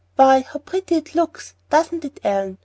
[0.15, 2.57] "Why, how pretty it looks, doesn't it, Ellen?